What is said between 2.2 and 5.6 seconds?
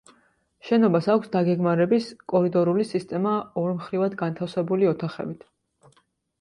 კორიდორული სისტემა ორმხრივად განთავსებული ოთახებით.